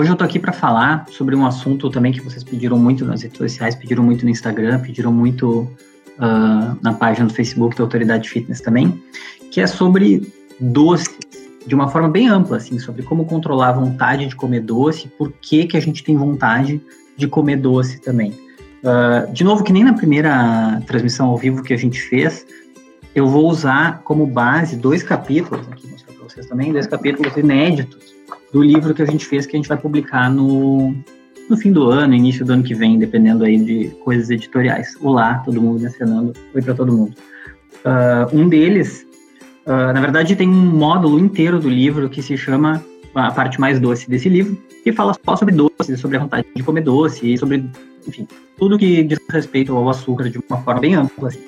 [0.00, 3.20] Hoje eu tô aqui para falar sobre um assunto também que vocês pediram muito nas
[3.20, 5.70] redes sociais, pediram muito no Instagram, pediram muito
[6.16, 8.98] uh, na página do Facebook da Autoridade Fitness também,
[9.50, 11.18] que é sobre doces,
[11.66, 15.30] de uma forma bem ampla, assim, sobre como controlar a vontade de comer doce, por
[15.32, 16.80] que, que a gente tem vontade
[17.14, 18.32] de comer doce também.
[18.82, 22.46] Uh, de novo, que nem na primeira transmissão ao vivo que a gente fez,
[23.14, 28.18] eu vou usar como base dois capítulos, aqui mostrar para vocês também, dois capítulos inéditos
[28.52, 30.94] do livro que a gente fez, que a gente vai publicar no,
[31.48, 34.96] no fim do ano, início do ano que vem, dependendo aí de coisas editoriais.
[35.00, 37.14] Olá, todo mundo mencionando, oi para todo mundo.
[37.84, 39.06] Uh, um deles,
[39.66, 43.78] uh, na verdade, tem um módulo inteiro do livro que se chama a parte mais
[43.80, 47.64] doce desse livro, que fala só sobre doces, sobre a vontade de comer doce, sobre,
[48.06, 48.26] enfim,
[48.56, 51.28] tudo que diz respeito ao açúcar de uma forma bem ampla.
[51.28, 51.40] Assim.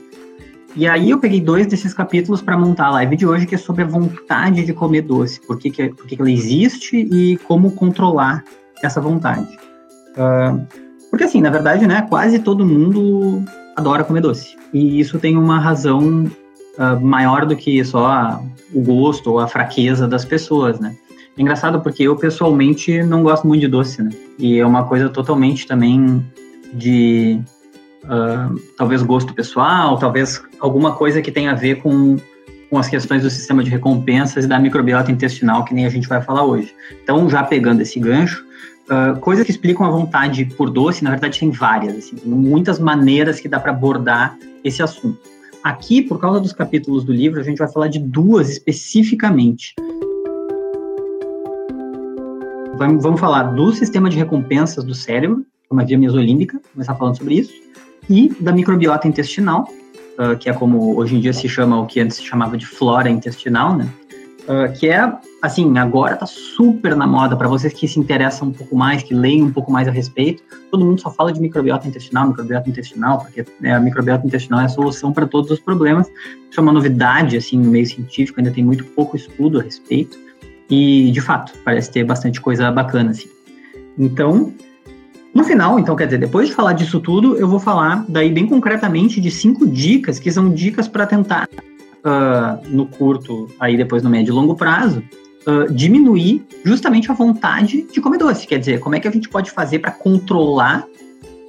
[0.74, 3.58] E aí eu peguei dois desses capítulos para montar a live de hoje, que é
[3.58, 7.36] sobre a vontade de comer doce, por que, que, por que, que ela existe e
[7.38, 8.42] como controlar
[8.82, 9.48] essa vontade.
[10.16, 10.66] Uh,
[11.10, 13.44] porque assim, na verdade, né, quase todo mundo
[13.76, 14.56] adora comer doce.
[14.72, 16.24] E isso tem uma razão
[16.78, 20.96] uh, maior do que só o gosto ou a fraqueza das pessoas, né?
[21.36, 24.10] É engraçado porque eu pessoalmente não gosto muito de doce, né?
[24.38, 26.24] E é uma coisa totalmente também
[26.72, 27.40] de
[28.04, 32.16] uh, talvez gosto pessoal, talvez alguma coisa que tenha a ver com,
[32.70, 36.08] com as questões do sistema de recompensas e da microbiota intestinal, que nem a gente
[36.08, 36.74] vai falar hoje.
[37.02, 38.44] Então, já pegando esse gancho,
[38.82, 42.80] Uh, coisas que explicam a vontade por doce, na verdade, tem várias, assim, tem muitas
[42.80, 45.18] maneiras que dá para abordar esse assunto.
[45.62, 49.74] Aqui, por causa dos capítulos do livro, a gente vai falar de duas especificamente.
[52.76, 57.52] Vamos, falar do sistema de recompensas do cérebro, uma via mesolímbica, começar falando sobre isso,
[58.08, 59.68] e da microbiota intestinal,
[60.18, 62.66] uh, que é como hoje em dia se chama o que antes se chamava de
[62.66, 63.88] flora intestinal, né?
[64.42, 68.52] Uh, que é, assim, agora tá super na moda para vocês que se interessam um
[68.52, 70.42] pouco mais, que leem um pouco mais a respeito.
[70.68, 74.64] Todo mundo só fala de microbiota intestinal, microbiota intestinal, porque né, a microbiota intestinal é
[74.64, 76.08] a solução para todos os problemas.
[76.50, 80.18] Isso é uma novidade, assim, no meio científico, ainda tem muito pouco estudo a respeito.
[80.68, 83.28] E, de fato, parece ter bastante coisa bacana, assim.
[83.96, 84.52] Então,
[85.34, 88.46] no final, então, quer dizer, depois de falar disso tudo, eu vou falar daí bem
[88.46, 91.48] concretamente de cinco dicas, que são dicas para tentar
[92.04, 95.02] uh, no curto, aí depois no médio e longo prazo,
[95.46, 98.46] uh, diminuir justamente a vontade de comer doce.
[98.46, 100.84] Quer dizer, como é que a gente pode fazer para controlar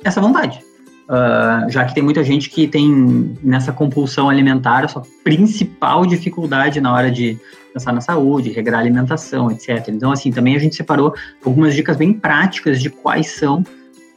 [0.03, 0.61] essa vontade?
[1.03, 6.79] Uh, já que tem muita gente que tem nessa compulsão alimentar a sua principal dificuldade
[6.79, 7.37] na hora de
[7.73, 9.89] pensar na saúde, regrar a alimentação, etc.
[9.89, 13.65] Então, assim, também a gente separou algumas dicas bem práticas de quais são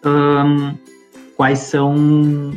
[0.05, 0.75] um,
[1.37, 2.53] quais são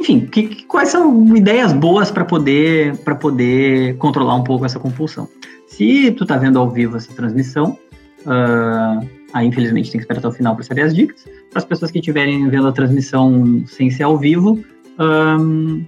[0.00, 5.28] enfim, que, quais são ideias boas para poder para poder controlar um pouco essa compulsão.
[5.66, 7.78] Se tu tá vendo ao vivo essa transmissão,
[8.22, 11.24] uh, aí infelizmente tem que esperar até o final para saber as dicas.
[11.50, 14.62] Para as pessoas que estiverem vendo a transmissão sem ser ao vivo
[14.98, 15.84] um,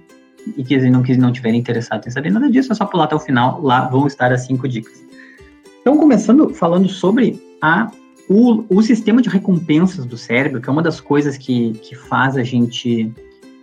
[0.57, 3.15] e que não, que não tiverem interessado em saber nada disso, é só pular até
[3.15, 3.61] o final.
[3.61, 5.03] Lá vão estar as cinco dicas.
[5.81, 7.91] Então, começando falando sobre a
[8.29, 12.37] o, o sistema de recompensas do cérebro, que é uma das coisas que, que faz
[12.37, 13.11] a gente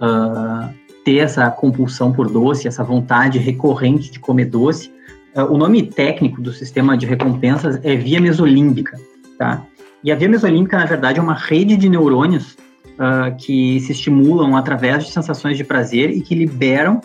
[0.00, 4.92] uh, ter essa compulsão por doce, essa vontade recorrente de comer doce.
[5.34, 9.00] Uh, o nome técnico do sistema de recompensas é via mesolímbica,
[9.38, 9.64] tá?
[10.02, 12.56] E a via mesolímbica, na verdade, é uma rede de neurônios
[12.94, 17.00] uh, que se estimulam através de sensações de prazer e que liberam,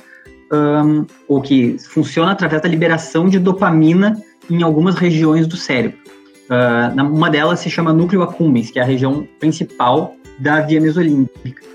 [0.52, 5.98] um, ou que funciona através da liberação de dopamina em algumas regiões do cérebro.
[6.50, 11.74] Uh, uma delas se chama núcleo accumbens, que é a região principal da via mesolímbica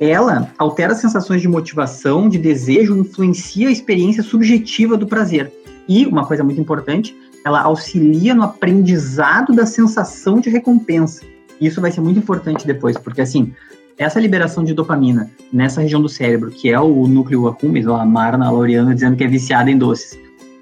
[0.00, 5.52] ela altera as sensações de motivação, de desejo, influencia a experiência subjetiva do prazer.
[5.86, 11.24] E, uma coisa muito importante, ela auxilia no aprendizado da sensação de recompensa.
[11.60, 13.52] Isso vai ser muito importante depois, porque assim,
[13.98, 18.04] essa liberação de dopamina nessa região do cérebro, que é o núcleo accumbens, ou a
[18.04, 20.18] Marna Laureana dizendo que é viciada em doces.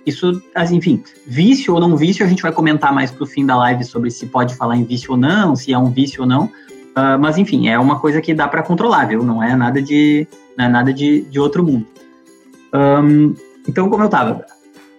[0.07, 0.43] Isso,
[0.73, 4.11] enfim, vício ou não vício, a gente vai comentar mais pro fim da live sobre
[4.11, 6.51] se pode falar em vício ou não, se é um vício ou não,
[6.99, 9.23] Uh, mas enfim, é uma coisa que dá para controlar, viu?
[9.23, 10.27] Não é nada de,
[10.57, 11.87] não é nada de, de outro mundo.
[12.75, 13.35] Um,
[13.69, 14.45] então, como eu estava,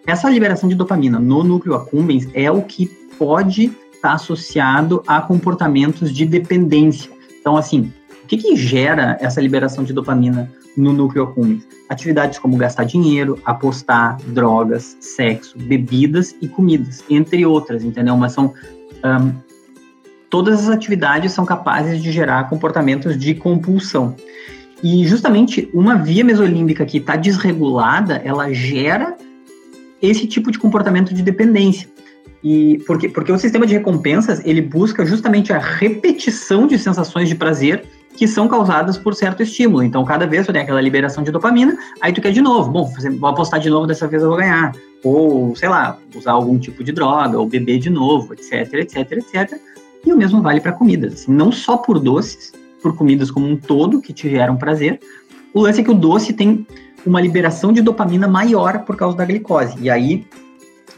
[0.05, 2.87] essa liberação de dopamina no núcleo accumbens é o que
[3.17, 7.11] pode estar tá associado a comportamentos de dependência.
[7.39, 7.91] Então, assim,
[8.23, 11.67] o que, que gera essa liberação de dopamina no núcleo accumbens?
[11.89, 18.15] Atividades como gastar dinheiro, apostar, drogas, sexo, bebidas e comidas, entre outras, entendeu?
[18.15, 18.53] Mas são
[19.03, 19.33] um,
[20.29, 24.15] todas as atividades são capazes de gerar comportamentos de compulsão.
[24.81, 29.17] E justamente uma via mesolímbica que está desregulada, ela gera
[30.01, 31.87] esse tipo de comportamento de dependência.
[32.43, 37.35] E porque, porque o sistema de recompensas ele busca justamente a repetição de sensações de
[37.35, 37.83] prazer
[38.15, 39.83] que são causadas por certo estímulo.
[39.83, 42.69] Então, cada vez tu tem aquela liberação de dopamina, aí tu quer de novo.
[42.69, 44.73] Bom, vou apostar de novo, dessa vez eu vou ganhar.
[45.03, 49.57] Ou, sei lá, usar algum tipo de droga, ou beber de novo, etc, etc, etc.
[50.05, 51.13] E o mesmo vale para comidas.
[51.13, 52.51] Assim, não só por doces,
[52.81, 54.99] por comidas como um todo, que te geram prazer.
[55.53, 56.65] O lance é que o doce tem
[57.05, 59.75] uma liberação de dopamina maior por causa da glicose.
[59.81, 60.25] E aí,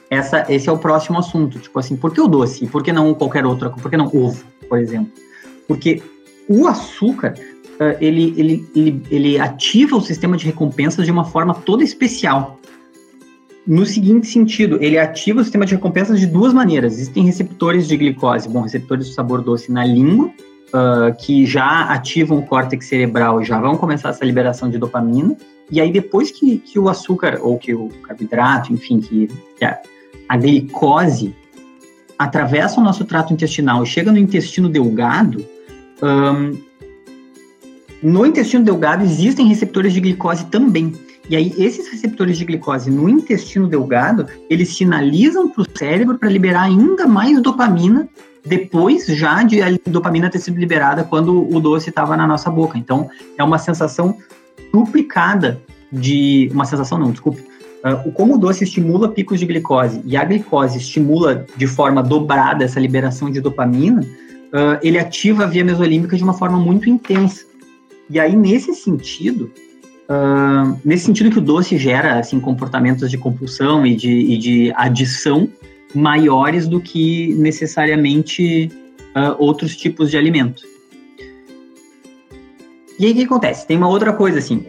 [0.09, 1.59] essa, esse é o próximo assunto.
[1.59, 2.68] Tipo assim, por que o doce?
[2.68, 3.69] Por que não qualquer outra?
[3.69, 5.12] Por que não ovo, por exemplo?
[5.68, 6.01] Porque
[6.50, 7.33] o açúcar,
[7.80, 12.59] uh, ele, ele, ele, ele ativa o sistema de recompensas de uma forma toda especial.
[13.65, 16.94] No seguinte sentido, ele ativa o sistema de recompensas de duas maneiras.
[16.94, 22.39] Existem receptores de glicose, bom, receptores de sabor doce na língua, uh, que já ativam
[22.39, 25.38] o córtex cerebral, já vão começar essa liberação de dopamina.
[25.72, 29.28] E aí, depois que, que o açúcar, ou que o carboidrato, enfim, que,
[29.58, 29.80] que a,
[30.28, 31.34] a glicose
[32.20, 35.44] atravessa o nosso trato intestinal e chega no intestino delgado,
[38.04, 40.94] no intestino delgado existem receptores de glicose também.
[41.30, 46.30] E aí, esses receptores de glicose no intestino delgado, eles sinalizam para o cérebro para
[46.30, 48.10] liberar ainda mais dopamina
[48.44, 52.78] depois já de a dopamina ter sido liberada quando o doce estava na nossa boca.
[52.78, 54.18] Então, é uma sensação
[54.74, 55.62] duplicada
[55.92, 56.50] de...
[56.53, 57.44] Uma sensação não, desculpe.
[57.83, 62.63] Uh, como o doce estimula picos de glicose e a glicose estimula de forma dobrada
[62.63, 67.44] essa liberação de dopamina, uh, ele ativa a via mesolímbica de uma forma muito intensa.
[68.07, 69.51] E aí, nesse sentido,
[70.07, 74.74] uh, nesse sentido que o doce gera assim, comportamentos de compulsão e de, e de
[74.75, 75.50] adição
[75.95, 78.71] maiores do que necessariamente
[79.38, 80.63] outros tipos de alimento.
[83.01, 83.65] E aí o que acontece?
[83.65, 84.63] Tem uma outra coisa assim,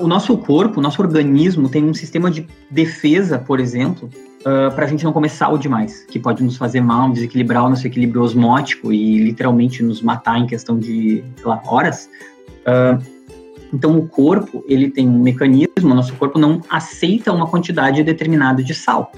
[0.00, 4.10] o nosso corpo, o nosso organismo tem um sistema de defesa, por exemplo,
[4.44, 7.64] uh, ah, para a gente não comer sal demais, que pode nos fazer mal, desequilibrar
[7.64, 12.10] o nosso equilíbrio osmótico e literalmente nos matar em questão de lá, horas.
[12.66, 13.00] Uh,
[13.72, 18.60] então, o corpo ele tem um mecanismo, o nosso corpo não aceita uma quantidade determinada
[18.60, 19.12] de sal.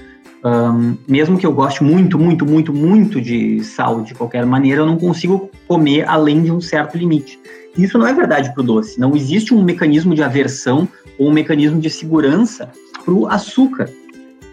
[0.45, 4.85] Um, mesmo que eu goste muito, muito, muito, muito de sal de qualquer maneira, eu
[4.85, 7.39] não consigo comer além de um certo limite.
[7.77, 8.99] Isso não é verdade para o doce.
[8.99, 10.87] Não existe um mecanismo de aversão
[11.17, 12.69] ou um mecanismo de segurança
[13.03, 13.89] para o açúcar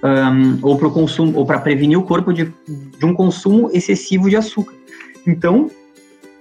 [0.02, 4.36] um, ou para consumo ou para prevenir o corpo de, de, um consumo excessivo de
[4.36, 4.74] açúcar.
[5.26, 5.70] Então,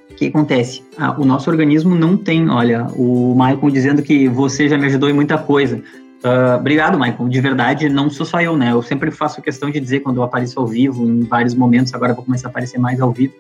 [0.10, 0.83] o que acontece?
[0.98, 5.10] Ah, o nosso organismo não tem, olha, o Michael dizendo que você já me ajudou
[5.10, 5.81] em muita coisa.
[6.24, 7.30] Uh, obrigado, Michael.
[7.30, 8.72] De verdade, não sou só eu, né?
[8.72, 12.13] Eu sempre faço questão de dizer quando eu apareço ao vivo, em vários momentos, agora
[12.13, 13.34] vou começar a aparecer mais ao vivo.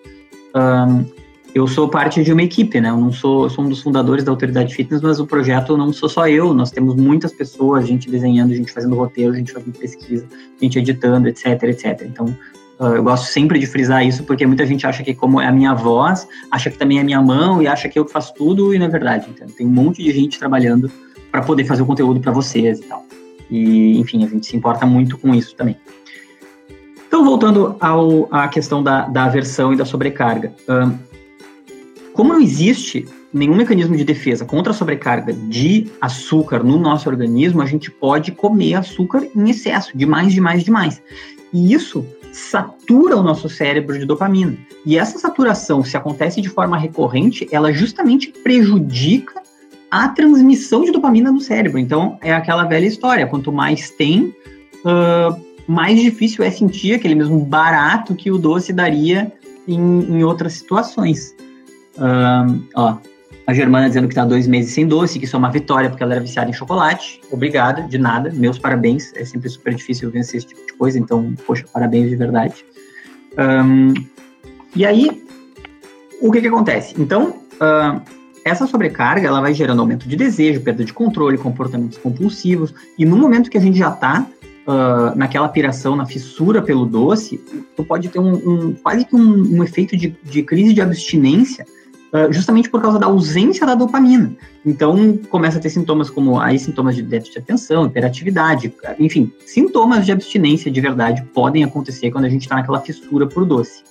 [0.55, 1.05] Um,
[1.53, 2.89] eu sou parte de uma equipe, né?
[2.89, 6.07] Eu não sou, sou um dos fundadores da Autoridade Fitness, mas o projeto não sou
[6.07, 6.53] só eu.
[6.53, 10.25] Nós temos muitas pessoas, gente desenhando, gente fazendo roteiro, gente fazendo pesquisa,
[10.61, 12.03] gente editando, etc, etc.
[12.03, 12.25] Então,
[12.79, 15.51] uh, eu gosto sempre de frisar isso, porque muita gente acha que como é a
[15.51, 18.73] minha voz, acha que também é a minha mão e acha que eu faço tudo
[18.73, 19.27] e não é verdade.
[19.29, 20.89] Então, tem um monte de gente trabalhando
[21.29, 23.05] para poder fazer o conteúdo para vocês e tal.
[23.49, 25.75] E, enfim, a gente se importa muito com isso também.
[27.07, 30.53] Então, voltando ao, à questão da, da aversão e da sobrecarga.
[30.61, 31.10] Uh,
[32.13, 37.61] como não existe nenhum mecanismo de defesa contra a sobrecarga de açúcar no nosso organismo,
[37.61, 41.01] a gente pode comer açúcar em excesso, demais, demais, demais.
[41.53, 44.57] E isso satura o nosso cérebro de dopamina.
[44.85, 49.41] E essa saturação, se acontece de forma recorrente, ela justamente prejudica
[49.89, 51.77] a transmissão de dopamina no cérebro.
[51.77, 54.33] Então, é aquela velha história: quanto mais tem,
[54.85, 59.31] uh, mais difícil é sentir aquele mesmo barato que o doce daria
[59.67, 61.35] em, em outras situações.
[61.97, 62.97] Um, ó,
[63.47, 66.03] a Germana dizendo que está dois meses sem doce, que isso é uma vitória porque
[66.03, 67.21] ela era viciada em chocolate.
[67.31, 68.31] Obrigada, de nada.
[68.33, 69.11] Meus parabéns.
[69.15, 72.65] É sempre super difícil vencer esse tipo de coisa, então, poxa, parabéns de verdade.
[73.37, 73.93] Um,
[74.75, 75.23] e aí,
[76.21, 76.95] o que que acontece?
[76.97, 78.01] Então, uh,
[78.45, 82.73] essa sobrecarga, ela vai gerando aumento de desejo, perda de controle, comportamentos compulsivos.
[82.97, 84.25] E no momento que a gente já está
[84.67, 87.37] uh, naquela piração, na fissura pelo doce,
[87.75, 91.65] tu pode ter um, um quase que um, um efeito de, de crise de abstinência
[92.13, 94.35] ah, justamente por causa da ausência da dopamina.
[94.65, 100.05] Então, começa a ter sintomas como aí sintomas de déficit de atenção, hiperatividade, enfim, sintomas
[100.05, 103.83] de abstinência de verdade podem acontecer quando a gente está naquela fissura por doce.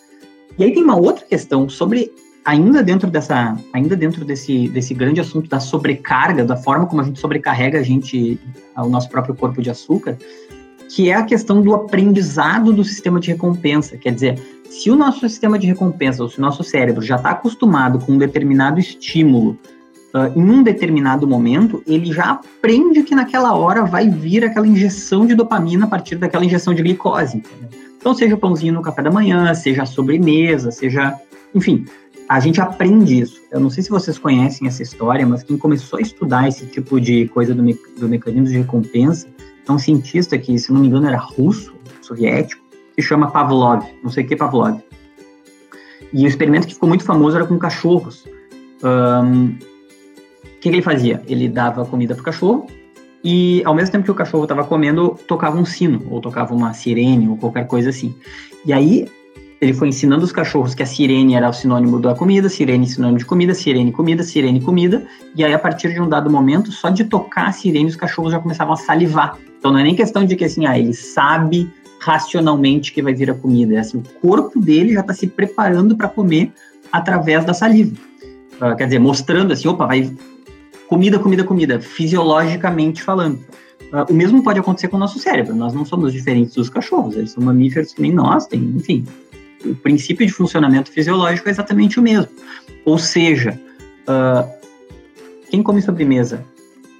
[0.59, 2.13] E aí tem uma outra questão sobre
[2.45, 7.05] ainda dentro dessa, ainda dentro desse, desse grande assunto da sobrecarga, da forma como a
[7.05, 8.39] gente sobrecarrega a gente,
[8.77, 10.19] o nosso próprio corpo de açúcar,
[10.91, 13.97] que é a questão do aprendizado do sistema de recompensa.
[13.97, 17.31] Quer dizer, se o nosso sistema de recompensa, ou se o nosso cérebro já está
[17.31, 19.57] acostumado com um determinado estímulo
[20.13, 25.25] uh, em um determinado momento, ele já aprende que naquela hora vai vir aquela injeção
[25.25, 27.37] de dopamina a partir daquela injeção de glicose.
[27.37, 27.69] Entendeu?
[27.97, 31.15] Então, seja o pãozinho no café da manhã, seja a sobremesa, seja.
[31.55, 31.85] Enfim,
[32.29, 33.41] a gente aprende isso.
[33.53, 37.01] Eu não sei se vocês conhecem essa história, mas quem começou a estudar esse tipo
[37.01, 39.29] de coisa do, me do mecanismo de recompensa
[39.69, 42.63] é um cientista que, se não me engano, era russo, soviético,
[42.97, 44.81] que chama Pavlov, não sei o que Pavlov.
[46.13, 48.27] E o experimento que ficou muito famoso era com cachorros.
[48.83, 51.23] Um, o que, que ele fazia?
[51.27, 52.67] Ele dava comida para o cachorro
[53.23, 56.73] e, ao mesmo tempo que o cachorro estava comendo, tocava um sino, ou tocava uma
[56.73, 58.15] sirene, ou qualquer coisa assim.
[58.65, 59.07] E aí,
[59.61, 63.19] ele foi ensinando os cachorros que a sirene era o sinônimo da comida, sirene sinônimo
[63.19, 66.89] de comida, sirene comida, sirene comida, e aí a partir de um dado momento, só
[66.89, 69.37] de tocar a sirene os cachorros já começavam a salivar.
[69.61, 73.31] Então não é nem questão de que assim, ah, ele sabe racionalmente que vai vir
[73.31, 76.51] a comida, é assim, o corpo dele já está se preparando para comer
[76.91, 77.95] através da saliva.
[78.57, 80.11] Uh, quer dizer, mostrando assim, opa, vai
[80.89, 83.39] comida, comida, comida, fisiologicamente falando.
[83.93, 85.55] Uh, o mesmo pode acontecer com o nosso cérebro.
[85.55, 89.07] Nós não somos diferentes dos cachorros, eles são mamíferos que nem nós, tem, enfim,
[89.65, 92.31] o princípio de funcionamento fisiológico é exatamente o mesmo.
[92.87, 93.61] Ou seja,
[94.09, 94.51] uh,
[95.51, 96.47] quem come sobremesa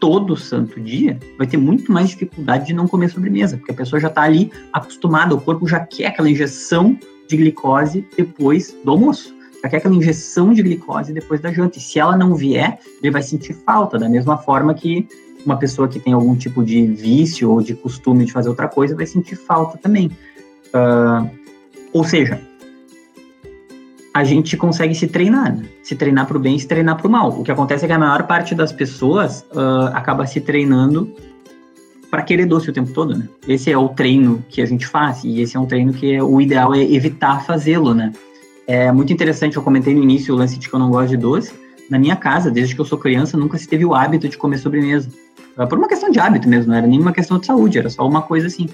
[0.01, 4.01] todo santo dia vai ter muito mais dificuldade de não comer sobremesa, porque a pessoa
[4.01, 9.33] já está ali acostumada, o corpo já quer aquela injeção de glicose depois do almoço.
[9.63, 11.77] Já quer aquela injeção de glicose depois da janta.
[11.77, 15.07] E se ela não vier, ele vai sentir falta, da mesma forma que
[15.45, 18.97] uma pessoa que tem algum tipo de vício ou de costume de fazer outra coisa
[18.97, 20.11] vai sentir falta também.
[20.75, 21.29] Uh,
[21.93, 22.41] ou seja,
[24.13, 25.65] a gente consegue se treinar, né?
[25.83, 27.31] se treinar para o bem e se treinar para o mal.
[27.31, 31.13] O que acontece é que a maior parte das pessoas uh, acaba se treinando
[32.11, 33.29] para querer doce o tempo todo, né?
[33.47, 36.23] Esse é o treino que a gente faz e esse é um treino que é,
[36.23, 38.13] o ideal é evitar fazê-lo, né?
[38.67, 41.17] É muito interessante, eu comentei no início o lance de que eu não gosto de
[41.17, 41.53] doce.
[41.89, 44.59] Na minha casa, desde que eu sou criança, nunca se teve o hábito de comer
[44.59, 45.09] sobremesa.
[45.69, 48.23] Por uma questão de hábito mesmo, não era nenhuma questão de saúde, era só uma
[48.23, 48.69] coisa assim.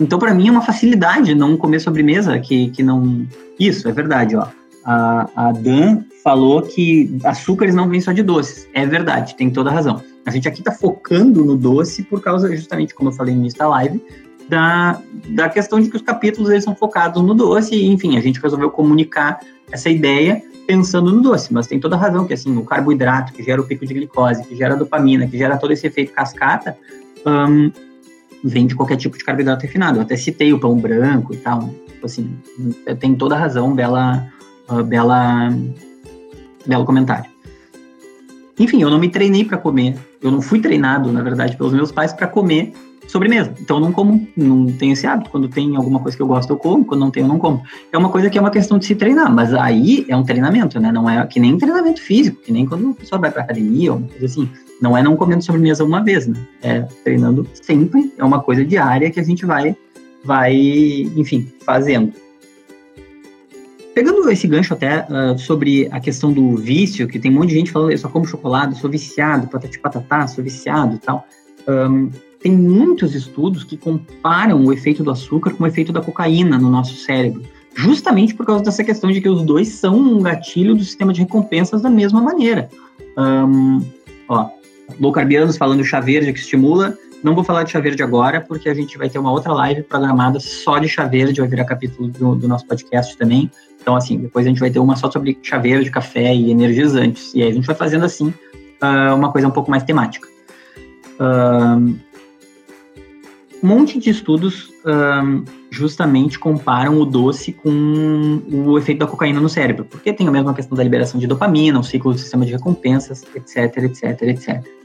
[0.00, 3.26] Então, para mim, é uma facilidade não comer sobremesa, que, que não...
[3.58, 4.46] Isso, é verdade, ó
[4.84, 8.68] a, a Dan falou que açúcares não vêm só de doces.
[8.74, 10.02] É verdade, tem toda a razão.
[10.26, 13.58] A gente aqui está focando no doce por causa, justamente, como eu falei no início
[13.58, 14.02] da live,
[14.48, 15.00] da,
[15.30, 18.40] da questão de que os capítulos eles são focados no doce, e, enfim, a gente
[18.40, 22.64] resolveu comunicar essa ideia pensando no doce, mas tem toda a razão que, assim, o
[22.64, 26.12] carboidrato que gera o pico de glicose, que gera dopamina, que gera todo esse efeito
[26.12, 26.76] cascata,
[27.26, 27.70] um,
[28.42, 29.98] vem de qualquer tipo de carboidrato refinado.
[29.98, 31.70] Eu até citei o pão branco e tal,
[32.02, 32.34] assim,
[32.98, 34.26] tem toda a razão dela
[34.68, 35.50] uh, bela,
[36.66, 37.30] belo comentário.
[38.58, 39.96] Enfim, eu não me treinei para comer.
[40.22, 42.72] Eu não fui treinado, na verdade, pelos meus pais para comer
[43.06, 43.52] sobremesa.
[43.60, 45.30] Então eu não como, não tenho esse hábito.
[45.30, 46.84] Quando tem alguma coisa que eu gosto, eu como.
[46.84, 47.62] Quando não tenho, eu não como.
[47.92, 50.78] É uma coisa que é uma questão de se treinar, mas aí é um treinamento,
[50.80, 50.92] né?
[50.92, 53.98] Não é que nem treinamento físico, que nem quando a pessoa vai para academia ou
[53.98, 54.48] uma coisa assim.
[54.80, 56.36] Não é não comendo sobremesa uma vez, né?
[56.62, 58.12] É treinando sempre.
[58.18, 59.76] É uma coisa diária que a gente vai,
[60.24, 60.54] vai,
[61.16, 62.12] enfim, fazendo.
[63.94, 67.54] Pegando esse gancho até uh, sobre a questão do vício, que tem um monte de
[67.54, 71.26] gente falando, eu só como chocolate, sou viciado, patati patatá, sou viciado e tal.
[71.68, 72.10] Um,
[72.40, 76.68] tem muitos estudos que comparam o efeito do açúcar com o efeito da cocaína no
[76.68, 77.42] nosso cérebro,
[77.74, 81.20] justamente por causa dessa questão de que os dois são um gatilho do sistema de
[81.20, 82.68] recompensas da mesma maneira.
[83.16, 83.80] Um,
[84.28, 84.50] ó,
[85.00, 88.68] low carbianos falando chá verde que estimula, não vou falar de chá verde agora, porque
[88.68, 92.08] a gente vai ter uma outra live programada só de chá verde, vai virar capítulo
[92.08, 93.50] do, do nosso podcast também.
[93.80, 97.34] Então, assim, depois a gente vai ter uma só sobre chá verde, café e energizantes.
[97.34, 100.28] E aí a gente vai fazendo, assim, uh, uma coisa um pouco mais temática.
[101.18, 101.98] Uh,
[103.62, 109.48] um monte de estudos uh, justamente comparam o doce com o efeito da cocaína no
[109.48, 112.52] cérebro, porque tem a mesma questão da liberação de dopamina, o ciclo do sistema de
[112.52, 114.83] recompensas, etc, etc, etc.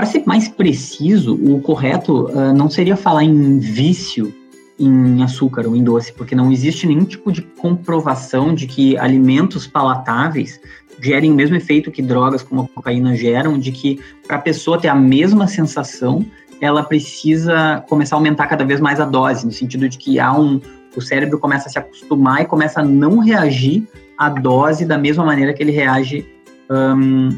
[0.00, 4.34] Para ser mais preciso, o correto uh, não seria falar em vício
[4.78, 9.66] em açúcar ou em doce, porque não existe nenhum tipo de comprovação de que alimentos
[9.66, 10.58] palatáveis
[11.02, 14.80] gerem o mesmo efeito que drogas como a cocaína geram, de que para a pessoa
[14.80, 16.24] ter a mesma sensação,
[16.62, 20.32] ela precisa começar a aumentar cada vez mais a dose, no sentido de que há
[20.32, 20.62] um,
[20.96, 25.26] o cérebro começa a se acostumar e começa a não reagir à dose da mesma
[25.26, 26.26] maneira que ele reage
[26.70, 27.36] um,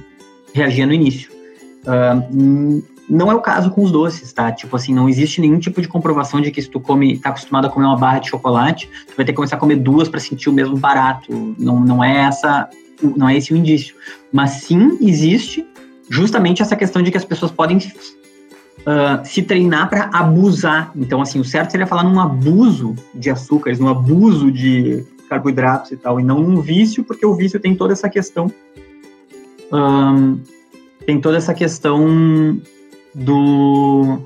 [0.54, 1.41] reagia no início.
[1.82, 4.50] Uh, não é o caso com os doces, tá?
[4.52, 7.66] Tipo assim, não existe nenhum tipo de comprovação de que se tu come, tá acostumado
[7.66, 10.20] a comer uma barra de chocolate, tu vai ter que começar a comer duas para
[10.20, 11.54] sentir o mesmo barato.
[11.58, 12.68] Não, não é essa,
[13.02, 13.94] não é esse o indício.
[14.32, 15.66] Mas sim existe
[16.08, 20.92] justamente essa questão de que as pessoas podem uh, se treinar para abusar.
[20.96, 25.96] Então, assim, o certo seria falar num abuso de açúcares, num abuso de carboidratos e
[25.96, 28.52] tal, e não num vício, porque o vício tem toda essa questão
[29.72, 30.38] um,
[31.06, 32.60] tem toda essa questão
[33.14, 34.18] do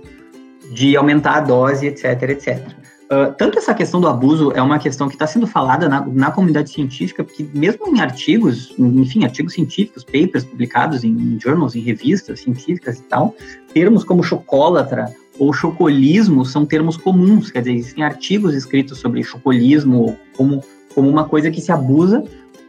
[0.71, 2.77] de aumentar a dose, etc, etc.
[3.07, 6.33] Uh, tanto essa questão do abuso é uma questão que está sendo falada na, na,
[6.33, 11.81] comunidade científica, porque mesmo em artigos, enfim, artigos científicos, papers publicados em, em journals, em
[11.81, 13.33] revistas científicas e tal,
[13.73, 20.19] termos como chocólatra ou chocolismo são termos comuns, quer dizer, existem artigos escritos sobre chocolismo
[20.37, 20.61] como,
[20.93, 22.25] como uma coisa que se abusa.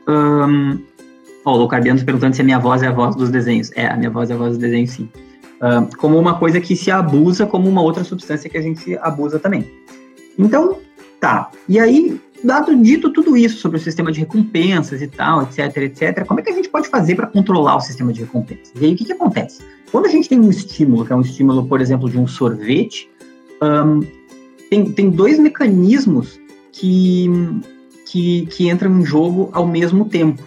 [0.08, 0.78] Um,
[1.48, 3.72] oh, o Locardiano perguntando se a minha voz é a voz dos desenhos.
[3.76, 5.10] É, a minha voz é a voz dos desenhos, sim.
[5.62, 9.40] Um, como uma coisa que se abusa como uma outra substância que a gente abusa
[9.40, 9.72] também.
[10.38, 10.78] Então,
[11.20, 11.50] tá.
[11.68, 16.26] E aí, dado dito tudo isso sobre o sistema de recompensas e tal, etc, etc,
[16.26, 18.72] como é que a gente pode fazer para controlar o sistema de recompensas?
[18.80, 19.64] E aí, o que, que acontece?
[19.92, 23.10] Quando a gente tem um estímulo, que é um estímulo, por exemplo, de um sorvete,
[23.62, 24.02] um,
[24.70, 26.40] tem, tem dois mecanismos
[26.72, 27.32] que,
[28.06, 30.44] que, que entram em jogo ao mesmo tempo.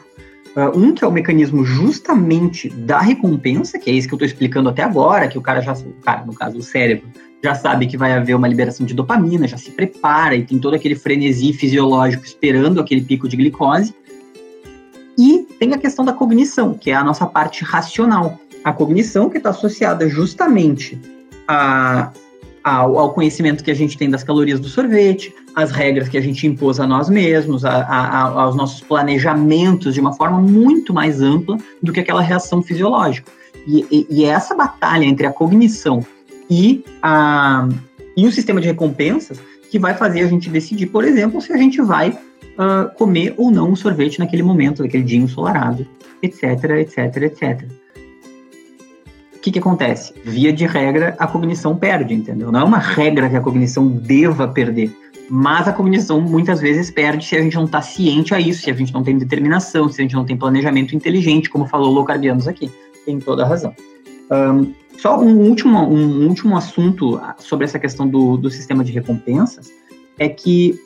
[0.57, 4.26] Uh, um que é o mecanismo justamente da recompensa, que é isso que eu estou
[4.26, 7.09] explicando até agora, que o cara já, o cara, no caso, o cérebro,
[7.42, 10.75] já sabe que vai haver uma liberação de dopamina, já se prepara e tem todo
[10.75, 13.95] aquele frenesi fisiológico esperando aquele pico de glicose.
[15.16, 18.38] E tem a questão da cognição, que é a nossa parte racional.
[18.64, 21.00] A cognição que está associada justamente
[21.47, 22.12] a,
[22.62, 26.21] ao, ao, conhecimento que a gente tem das calorias do sorvete, as regras que a
[26.21, 31.21] gente impôs a nós mesmos, a, a, aos nossos planejamentos de uma forma muito mais
[31.21, 33.31] ampla do que aquela reação fisiológica.
[33.67, 36.05] E, e, e é essa batalha entre a cognição
[36.49, 37.69] e, a,
[38.17, 39.40] e o sistema de recompensas
[39.71, 43.50] que vai fazer a gente decidir, por exemplo, se a gente vai uh, comer ou
[43.50, 45.87] não um sorvete naquele momento, naquele dia ensolarado,
[46.23, 46.43] etc,
[46.81, 47.80] etc, etc.
[49.40, 50.12] O que, que acontece?
[50.23, 52.52] Via de regra, a cognição perde, entendeu?
[52.52, 54.94] Não é uma regra que a cognição deva perder,
[55.30, 58.70] mas a cognição muitas vezes perde se a gente não está ciente a isso, se
[58.70, 62.47] a gente não tem determinação, se a gente não tem planejamento inteligente, como falou Locarbianos
[62.47, 62.70] aqui.
[63.06, 63.75] Tem toda a razão.
[64.30, 69.72] Um, só um último, um último assunto sobre essa questão do, do sistema de recompensas
[70.18, 70.79] é que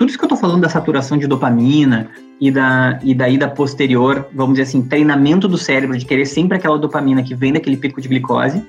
[0.00, 2.08] tudo isso que eu estou falando da saturação de dopamina
[2.40, 6.56] e da, e da ida posterior, vamos dizer assim, treinamento do cérebro de querer sempre
[6.56, 8.62] aquela dopamina que vem daquele pico de glicose,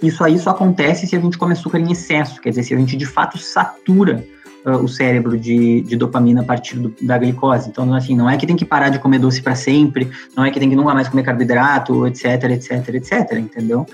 [0.00, 2.78] isso aí só acontece se a gente come açúcar em excesso, quer dizer, se a
[2.78, 4.24] gente de fato satura
[4.64, 7.68] uh, o cérebro de, de dopamina a partir do, da glicose.
[7.68, 10.52] Então, assim, não é que tem que parar de comer doce para sempre, não é
[10.52, 13.84] que tem que nunca mais comer carboidrato, etc, etc, etc, entendeu?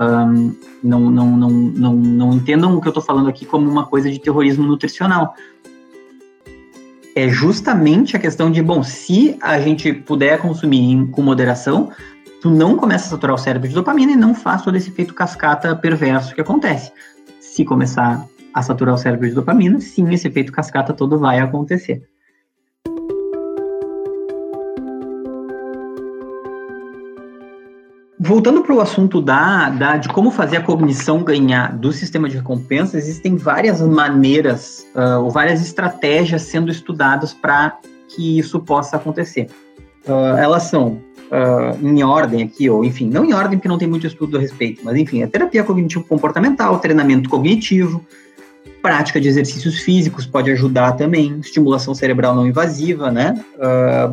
[0.00, 0.52] Um,
[0.82, 4.10] não, não, não, não, não entendam o que eu estou falando aqui como uma coisa
[4.10, 5.36] de terrorismo nutricional.
[7.14, 11.90] É justamente a questão de, bom, se a gente puder consumir com moderação,
[12.40, 15.12] tu não começa a saturar o cérebro de dopamina e não faz todo esse efeito
[15.12, 16.92] cascata perverso que acontece.
[17.40, 22.02] Se começar a saturar o cérebro de dopamina, sim, esse efeito cascata todo vai acontecer.
[28.22, 32.36] Voltando para o assunto da, da, de como fazer a cognição ganhar do sistema de
[32.36, 37.78] recompensa, existem várias maneiras uh, ou várias estratégias sendo estudadas para
[38.08, 39.48] que isso possa acontecer.
[40.06, 43.88] Uh, elas são uh, em ordem aqui, ou enfim, não em ordem porque não tem
[43.88, 48.04] muito estudo a respeito, mas enfim, a terapia cognitivo-comportamental, treinamento cognitivo,
[48.82, 53.34] Prática de exercícios físicos pode ajudar também, estimulação cerebral não invasiva, né?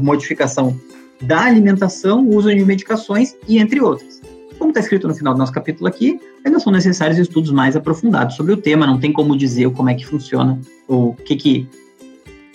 [0.01, 0.77] Modificação
[1.21, 4.21] da alimentação, uso de medicações e entre outras.
[4.57, 8.35] Como está escrito no final do nosso capítulo aqui, ainda são necessários estudos mais aprofundados
[8.35, 11.69] sobre o tema, não tem como dizer como é que funciona, o que que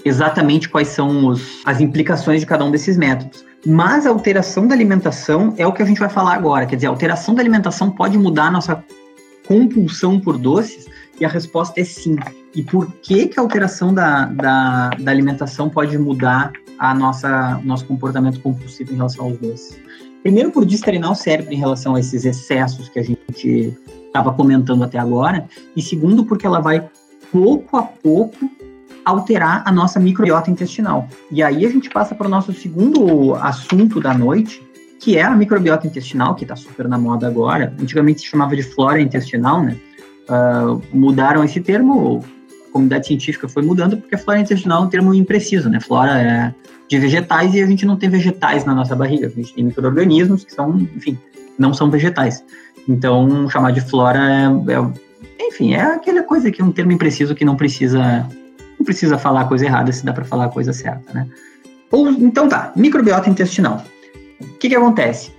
[0.05, 3.45] exatamente quais são os, as implicações de cada um desses métodos.
[3.65, 6.89] Mas a alteração da alimentação é o que a gente vai falar agora, quer dizer,
[6.89, 8.85] a alteração da alimentação pode mudar a nossa
[9.47, 10.87] compulsão por doces
[11.21, 12.17] e a resposta é sim.
[12.55, 17.87] E por que, que a alteração da, da, da alimentação pode mudar a nossa nosso
[17.87, 19.79] comportamento compulsivo em relação aos doces?
[20.21, 24.83] Primeiro, por destreinar o cérebro em relação a esses excessos que a gente estava comentando
[24.83, 25.47] até agora.
[25.77, 26.89] E segundo, porque ela vai
[27.31, 28.51] pouco a pouco
[29.05, 31.07] alterar a nossa microbiota intestinal.
[31.31, 34.61] E aí a gente passa para o nosso segundo assunto da noite,
[35.01, 37.73] que é a microbiota intestinal, que está super na moda agora.
[37.81, 39.77] Antigamente se chamava de flora intestinal, né?
[40.29, 42.25] uh, mudaram esse termo,
[42.73, 45.79] comunidade científica foi mudando, porque flora intestinal é um termo impreciso, né?
[45.81, 46.55] Flora é
[46.89, 50.45] de vegetais e a gente não tem vegetais na nossa barriga, a gente tem micro-organismos
[50.45, 51.19] que são, enfim,
[51.59, 52.45] não são vegetais.
[52.89, 57.35] Então, chamar de flora é, é, enfim, é aquela coisa que é um termo impreciso
[57.35, 58.29] que não precisa
[58.79, 61.29] não precisa falar a coisa errada se dá para falar a coisa certa, né?
[61.91, 63.85] Ou, então tá, microbiota intestinal.
[64.41, 65.31] O que que acontece?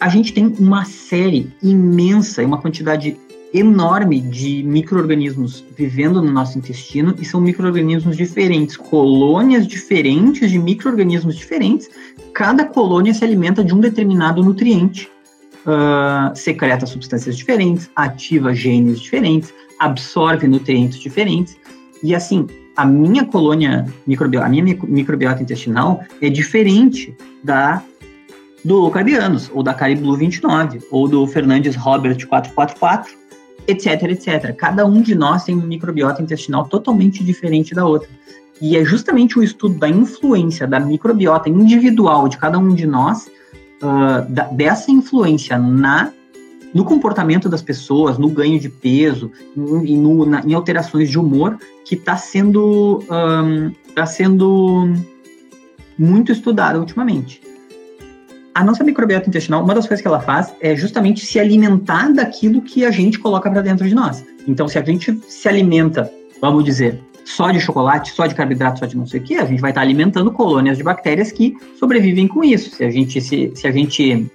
[0.00, 3.16] A gente tem uma série imensa, uma quantidade
[3.52, 11.36] enorme de micro-organismos vivendo no nosso intestino e são micro-organismos diferentes, colônias diferentes de micro-organismos
[11.36, 11.90] diferentes.
[12.32, 15.10] Cada colônia se alimenta de um determinado nutriente,
[15.66, 21.56] uh, secreta substâncias diferentes, ativa genes diferentes, absorve nutrientes diferentes.
[22.02, 27.82] E assim, a minha colônia microbiota, a minha microbiota intestinal é diferente da
[28.64, 33.12] do Locarbianos, ou da Cariblu 29, ou do Fernandes Robert 444,
[33.66, 34.54] etc, etc.
[34.56, 38.08] Cada um de nós tem uma microbiota intestinal totalmente diferente da outra.
[38.60, 43.26] E é justamente o estudo da influência da microbiota individual de cada um de nós,
[43.82, 46.12] uh, da, dessa influência na
[46.72, 51.58] no comportamento das pessoas, no ganho de peso e no, na, em alterações de humor,
[51.84, 54.90] que está sendo, um, tá sendo
[55.98, 57.42] muito estudada ultimamente.
[58.54, 62.60] A nossa microbiota intestinal, uma das coisas que ela faz é justamente se alimentar daquilo
[62.60, 64.22] que a gente coloca para dentro de nós.
[64.46, 66.10] Então, se a gente se alimenta,
[66.40, 69.46] vamos dizer, só de chocolate, só de carboidrato, só de não sei o que, a
[69.46, 72.76] gente vai estar tá alimentando colônias de bactérias que sobrevivem com isso.
[72.76, 74.30] Se a gente se, se a gente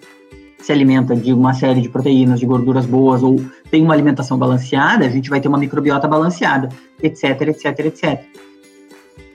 [0.60, 5.06] se alimenta de uma série de proteínas, de gorduras boas, ou tem uma alimentação balanceada,
[5.06, 6.70] a gente vai ter uma microbiota balanceada,
[7.04, 8.24] etc, etc, etc.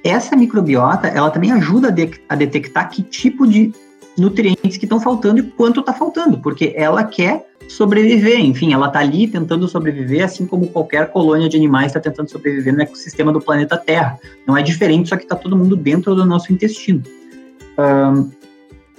[0.02, 3.72] Essa microbiota, ela também ajuda a, de, a detectar que tipo de
[4.16, 8.98] nutrientes que estão faltando e quanto está faltando, porque ela quer sobreviver, enfim, ela está
[8.98, 13.40] ali tentando sobreviver, assim como qualquer colônia de animais está tentando sobreviver no ecossistema do
[13.40, 14.18] planeta Terra.
[14.46, 17.02] Não é diferente, só que está todo mundo dentro do nosso intestino.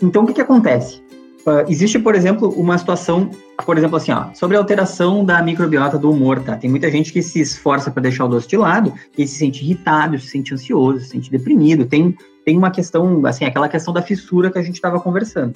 [0.02, 1.04] Então, o que, que acontece?
[1.46, 3.30] Uh, existe, por exemplo, uma situação,
[3.66, 6.56] por exemplo, assim, ó, sobre a alteração da microbiota do humor, tá?
[6.56, 9.62] Tem muita gente que se esforça para deixar o doce de lado e se sente
[9.64, 11.86] irritado, se sente ansioso, se sente deprimido.
[11.86, 15.56] Tem, tem uma questão, assim, aquela questão da fissura que a gente estava conversando.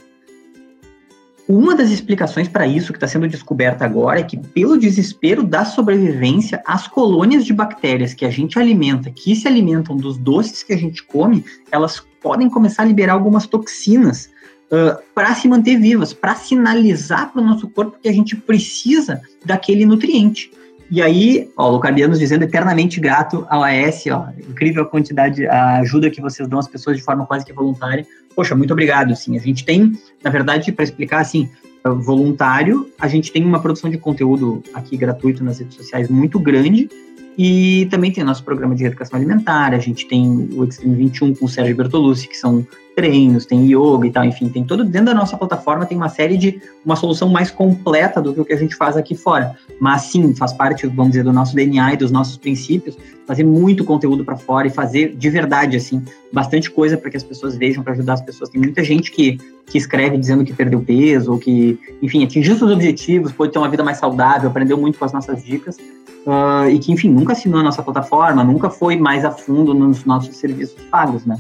[1.48, 5.64] Uma das explicações para isso que está sendo descoberta agora é que, pelo desespero da
[5.64, 10.74] sobrevivência, as colônias de bactérias que a gente alimenta, que se alimentam dos doces que
[10.74, 14.30] a gente come, elas podem começar a liberar algumas toxinas
[14.66, 19.22] uh, para se manter vivas, para sinalizar para o nosso corpo que a gente precisa
[19.46, 20.52] daquele nutriente.
[20.90, 25.80] E aí, ó, o Lucardianos dizendo eternamente grato ao AS, ó, incrível a quantidade, a
[25.80, 28.06] ajuda que vocês dão às pessoas de forma quase que voluntária.
[28.36, 29.36] Poxa, muito obrigado, sim.
[29.36, 31.50] A gente tem, na verdade, para explicar assim,
[31.84, 36.90] voluntário, a gente tem uma produção de conteúdo aqui gratuito nas redes sociais muito grande,
[37.38, 41.36] e também tem o nosso programa de educação alimentar, a gente tem o Extreme 21
[41.36, 42.66] com o Sérgio Bertolucci, que são
[42.98, 46.36] treinos, tem yoga e tal, enfim, tem todo dentro da nossa plataforma tem uma série
[46.36, 49.56] de uma solução mais completa do que o que a gente faz aqui fora.
[49.80, 53.86] Mas sim, faz parte, vamos dizer, do nosso DNA e dos nossos princípios, fazer muito
[53.86, 57.84] conteúdo para fora e fazer de verdade assim, bastante coisa para que as pessoas vejam,
[57.84, 58.50] para ajudar as pessoas.
[58.50, 62.72] Tem muita gente que que escreve dizendo que perdeu peso ou que, enfim, atingiu seus
[62.72, 65.78] objetivos, pode ter uma vida mais saudável, aprendeu muito com as nossas dicas.
[66.26, 70.04] Uh, e que, enfim, nunca assinou a nossa plataforma, nunca foi mais a fundo nos
[70.04, 71.38] nossos serviços pagos, né?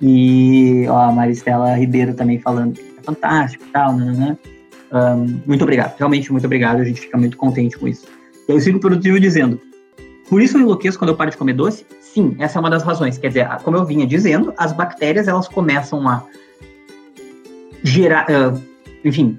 [0.00, 4.12] E ó, a Maristela Ribeiro também falando que é fantástico e tal, né?
[4.12, 4.38] né?
[4.90, 8.06] Um, muito obrigado, realmente muito obrigado, a gente fica muito contente com isso.
[8.46, 9.60] Eu sigo produtivo dizendo,
[10.28, 11.84] por isso eu enlouqueço quando eu paro de comer doce?
[12.00, 13.18] Sim, essa é uma das razões.
[13.18, 16.24] Quer dizer, como eu vinha dizendo, as bactérias elas começam a
[17.82, 18.60] gerar, uh,
[19.04, 19.38] enfim,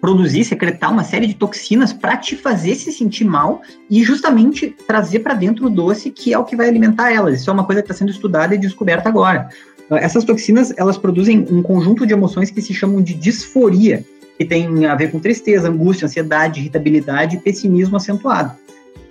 [0.00, 5.20] produzir, secretar uma série de toxinas para te fazer se sentir mal e justamente trazer
[5.20, 7.40] para dentro o doce, que é o que vai alimentar elas.
[7.40, 9.48] Isso é uma coisa que está sendo estudada e descoberta agora.
[9.90, 14.04] Essas toxinas, elas produzem um conjunto de emoções que se chamam de disforia,
[14.36, 18.52] que tem a ver com tristeza, angústia, ansiedade, irritabilidade e pessimismo acentuado.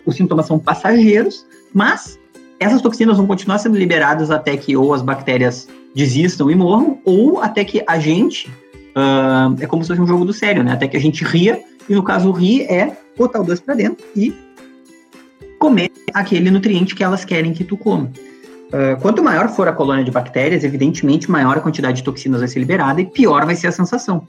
[0.06, 2.20] Os sintomas são passageiros, mas
[2.60, 7.42] essas toxinas vão continuar sendo liberadas até que ou as bactérias desistam e morram, ou
[7.42, 8.48] até que a gente,
[8.96, 10.74] uh, é como se fosse um jogo do sério, né?
[10.74, 14.06] Até que a gente ria, e no caso rir é botar o doce para dentro
[14.16, 14.34] e
[15.60, 18.12] comer aquele nutriente que elas querem que tu coma.
[18.68, 22.48] Uh, quanto maior for a colônia de bactérias, evidentemente, maior a quantidade de toxinas vai
[22.48, 24.28] ser liberada e pior vai ser a sensação.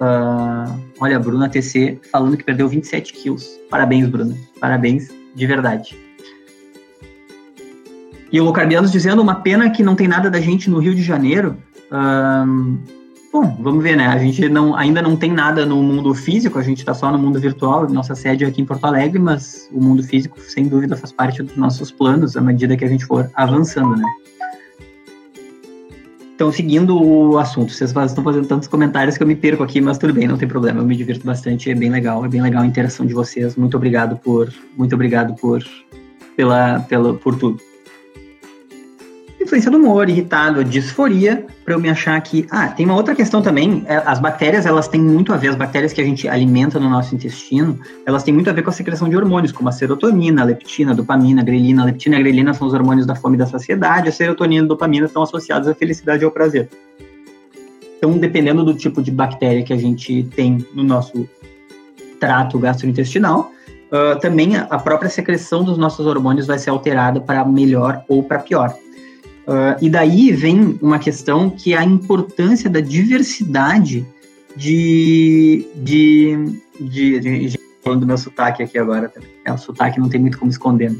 [0.00, 3.46] Uh, olha, a Bruna TC falando que perdeu 27 quilos.
[3.68, 4.34] Parabéns, Bruna.
[4.60, 5.98] Parabéns, de verdade.
[8.32, 11.02] E o Locarbianos dizendo uma pena que não tem nada da gente no Rio de
[11.02, 11.56] Janeiro.
[11.90, 12.97] Uh,
[13.38, 14.08] Bom, vamos ver, né?
[14.08, 17.16] A gente não, ainda não tem nada no mundo físico, a gente está só no
[17.16, 17.88] mundo virtual.
[17.88, 21.40] Nossa sede é aqui em Porto Alegre, mas o mundo físico, sem dúvida, faz parte
[21.40, 24.04] dos nossos planos à medida que a gente for avançando, né?
[26.34, 29.98] Então, seguindo o assunto, vocês estão fazendo tantos comentários que eu me perco aqui, mas
[29.98, 30.80] tudo bem, não tem problema.
[30.80, 33.54] Eu me divirto bastante, é bem legal, é bem legal a interação de vocês.
[33.54, 35.62] Muito obrigado por, muito obrigado por,
[36.36, 37.67] pela, pela, por tudo
[39.40, 42.46] influência do humor, irritado, disforia, para eu me achar que.
[42.50, 43.84] Ah, tem uma outra questão também.
[43.86, 46.90] É, as bactérias, elas têm muito a ver, as bactérias que a gente alimenta no
[46.90, 50.42] nosso intestino, elas têm muito a ver com a secreção de hormônios, como a serotonina,
[50.42, 51.82] a leptina, a dopamina, a grelina.
[51.82, 54.62] A leptina e a grelina são os hormônios da fome e da saciedade, a serotonina
[54.62, 56.68] e a dopamina estão associados à felicidade e ao prazer.
[57.98, 61.28] Então, dependendo do tipo de bactéria que a gente tem no nosso
[62.20, 63.52] trato gastrointestinal,
[63.92, 68.38] uh, também a própria secreção dos nossos hormônios vai ser alterada para melhor ou para
[68.38, 68.74] pior.
[69.48, 74.06] Uh, e daí vem uma questão que é a importância da diversidade
[74.54, 79.30] de, de, de, de, falando do meu sotaque aqui agora também.
[79.46, 80.90] É, o sotaque não tem muito como esconder.
[80.90, 80.98] Né?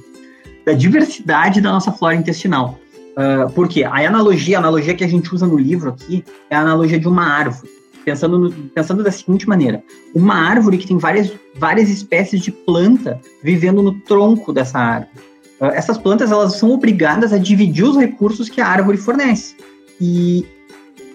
[0.64, 2.78] Da diversidade da nossa flora intestinal.
[3.10, 3.84] Uh, por quê?
[3.84, 7.06] A analogia, a analogia que a gente usa no livro aqui é a analogia de
[7.06, 7.68] uma árvore.
[8.02, 9.82] Pensando, no, pensando da seguinte maneira:
[10.14, 15.10] uma árvore que tem várias, várias espécies de planta vivendo no tronco dessa árvore.
[15.60, 19.56] Ah, essas plantas elas são obrigadas a dividir os recursos que a árvore fornece.
[20.00, 20.46] E,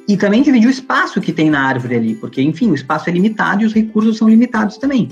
[0.07, 3.13] e também dividir o espaço que tem na árvore ali, porque, enfim, o espaço é
[3.13, 5.09] limitado e os recursos são limitados também.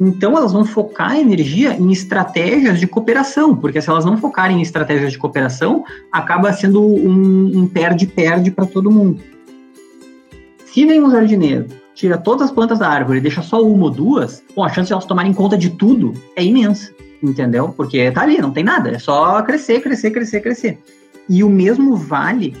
[0.00, 4.58] Então, elas vão focar a energia em estratégias de cooperação, porque se elas não focarem
[4.58, 9.20] em estratégias de cooperação, acaba sendo um perde-perde para todo mundo.
[10.66, 13.90] Se vem um jardineiro, tira todas as plantas da árvore e deixa só uma ou
[13.90, 17.68] duas, bom, a chance de elas tomarem conta de tudo é imensa entendeu?
[17.76, 20.78] Porque tá ali, não tem nada, é só crescer, crescer, crescer, crescer.
[21.28, 22.56] E o mesmo vale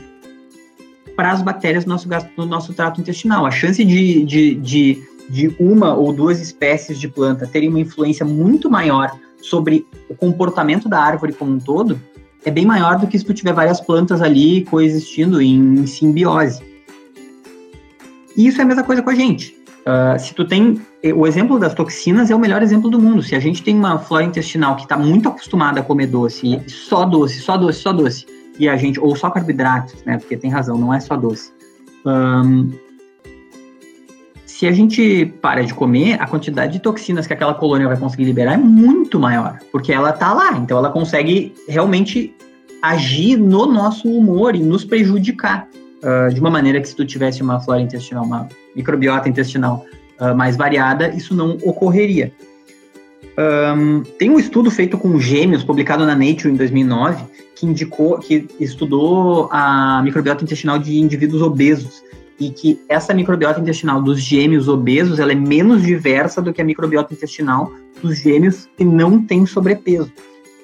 [1.16, 3.44] para as bactérias do nosso, do nosso trato intestinal.
[3.44, 8.24] A chance de, de, de, de uma ou duas espécies de planta terem uma influência
[8.24, 12.00] muito maior sobre o comportamento da árvore como um todo
[12.44, 16.71] é bem maior do que se tu tiver várias plantas ali coexistindo em simbiose.
[18.36, 19.56] E isso é a mesma coisa com a gente.
[19.82, 20.80] Uh, se tu tem
[21.12, 23.22] o exemplo das toxinas é o melhor exemplo do mundo.
[23.22, 27.04] Se a gente tem uma flora intestinal que está muito acostumada a comer doce, só
[27.04, 28.24] doce, só doce, só doce,
[28.58, 30.18] e a gente ou só carboidratos, né?
[30.18, 31.52] Porque tem razão, não é só doce.
[32.06, 32.70] Um,
[34.46, 38.24] se a gente para de comer, a quantidade de toxinas que aquela colônia vai conseguir
[38.24, 42.32] liberar é muito maior, porque ela está lá, então ela consegue realmente
[42.80, 45.66] agir no nosso humor e nos prejudicar
[46.02, 49.84] uh, de uma maneira que se tu tivesse uma flora intestinal, uma microbiota intestinal
[50.20, 52.32] uh, mais variada, isso não ocorreria.
[53.38, 57.24] Um, tem um estudo feito com gêmeos, publicado na Nature em 2009,
[57.56, 62.02] que indicou, que estudou a microbiota intestinal de indivíduos obesos
[62.38, 66.64] e que essa microbiota intestinal dos gêmeos obesos ela é menos diversa do que a
[66.64, 70.12] microbiota intestinal dos gêmeos que não têm sobrepeso.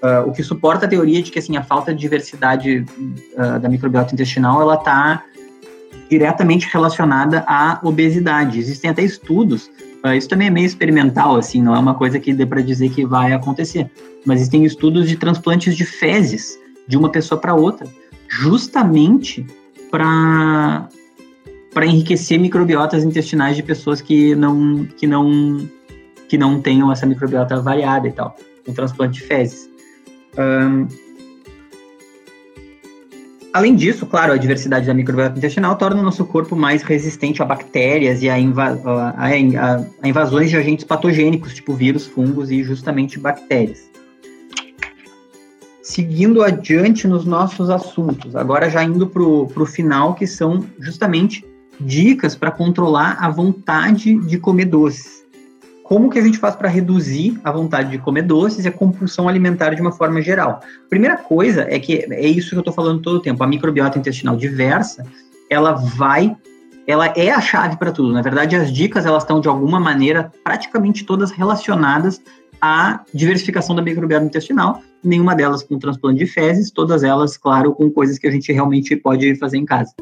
[0.03, 2.85] Uh, o que suporta a teoria de que assim a falta de diversidade
[3.35, 5.24] uh, da microbiota intestinal ela está
[6.09, 8.59] diretamente relacionada à obesidade.
[8.59, 9.71] Existem até estudos,
[10.05, 12.90] uh, isso também é meio experimental, assim, não é uma coisa que dê para dizer
[12.90, 13.90] que vai acontecer,
[14.25, 17.87] mas existem estudos de transplantes de fezes de uma pessoa para outra,
[18.29, 19.47] justamente
[19.90, 20.88] para
[21.73, 25.68] para enriquecer microbiotas intestinais de pessoas que não que não
[26.29, 28.35] que não tenham essa microbiota variada e tal,
[28.66, 29.71] um transplante de fezes.
[30.37, 30.87] Um,
[33.53, 37.45] além disso, claro, a diversidade da microbiota intestinal torna o nosso corpo mais resistente a
[37.45, 43.89] bactérias e a, a, a invasões de agentes patogênicos, tipo vírus, fungos e justamente bactérias.
[45.83, 51.45] Seguindo adiante nos nossos assuntos, agora já indo para o final, que são justamente
[51.81, 55.18] dicas para controlar a vontade de comer doces
[55.88, 59.27] como que a gente faz para reduzir a vontade de comer doces e a compulsão
[59.27, 60.61] alimentar de uma forma geral?
[60.90, 63.42] Primeira coisa é que é isso que eu estou falando todo o tempo.
[63.42, 65.07] A microbiota intestinal diversa,
[65.48, 66.37] ela vai,
[66.87, 68.12] ela é a chave para tudo.
[68.12, 72.20] Na verdade, as dicas elas estão de alguma maneira praticamente todas relacionadas
[72.61, 74.83] à diversificação da microbiota intestinal.
[75.03, 78.94] Nenhuma delas com transplante de fezes, todas elas, claro, com coisas que a gente realmente
[78.94, 79.94] pode fazer em casa.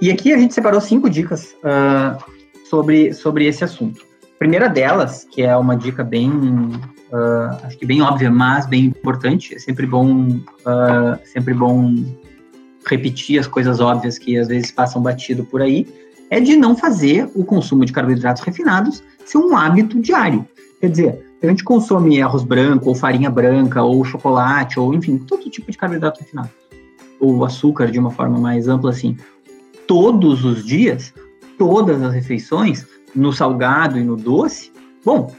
[0.00, 2.22] E aqui a gente separou cinco dicas uh,
[2.68, 4.00] sobre, sobre esse assunto.
[4.22, 8.84] A primeira delas, que é uma dica bem, uh, acho que bem óbvia, mas bem
[8.84, 11.94] importante, é sempre bom, uh, sempre bom
[12.86, 15.86] repetir as coisas óbvias que às vezes passam batido por aí,
[16.30, 20.46] é de não fazer o consumo de carboidratos refinados ser um hábito diário.
[20.80, 25.50] Quer dizer, a gente consome arroz branco, ou farinha branca, ou chocolate, ou enfim, todo
[25.50, 26.50] tipo de carboidrato refinado,
[27.18, 29.16] ou açúcar de uma forma mais ampla assim,
[29.88, 31.12] todos os dias,
[31.58, 34.70] todas as refeições, no salgado e no doce,
[35.04, 35.34] bom,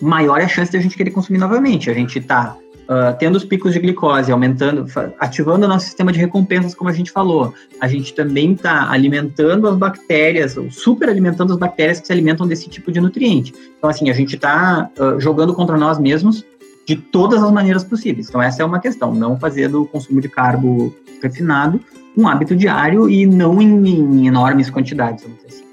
[0.00, 1.90] maior é a chance de a gente querer consumir novamente.
[1.90, 4.84] A gente está uh, tendo os picos de glicose, aumentando,
[5.18, 7.54] ativando o nosso sistema de recompensas, como a gente falou.
[7.80, 12.68] A gente também está alimentando as bactérias, super alimentando as bactérias que se alimentam desse
[12.68, 13.54] tipo de nutriente.
[13.78, 16.44] Então, assim, a gente está uh, jogando contra nós mesmos
[16.86, 18.28] de todas as maneiras possíveis.
[18.28, 21.80] Então, essa é uma questão, não fazer do consumo de carbo refinado
[22.16, 25.64] um hábito diário e não em, em enormes quantidades, vamos dizer assim.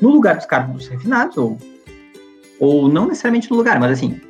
[0.00, 1.58] No lugar dos carbos refinados, ou,
[2.58, 4.20] ou não necessariamente no lugar, mas assim,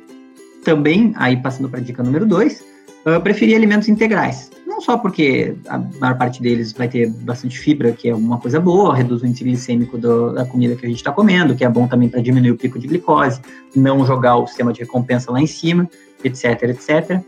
[0.63, 2.63] também, aí passando para a dica número dois,
[3.05, 4.49] uh, preferir alimentos integrais.
[4.65, 8.59] Não só porque a maior parte deles vai ter bastante fibra, que é uma coisa
[8.59, 11.69] boa, reduz o índice glicêmico do, da comida que a gente está comendo, que é
[11.69, 13.39] bom também para diminuir o pico de glicose,
[13.75, 15.87] não jogar o sistema de recompensa lá em cima,
[16.23, 17.21] etc, etc.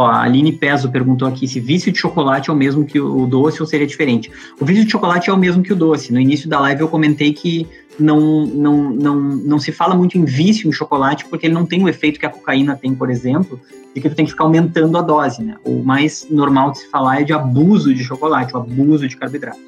[0.00, 3.26] Ó, a Aline Peso perguntou aqui se vício de chocolate é o mesmo que o
[3.26, 4.32] doce ou seria diferente.
[4.58, 6.10] O vício de chocolate é o mesmo que o doce.
[6.10, 10.24] No início da live eu comentei que não, não, não, não se fala muito em
[10.24, 13.60] vício em chocolate porque ele não tem o efeito que a cocaína tem, por exemplo,
[13.94, 15.56] de que tu tem que ficar aumentando a dose, né?
[15.66, 19.60] O mais normal de se falar é de abuso de chocolate, o abuso de carboidrato.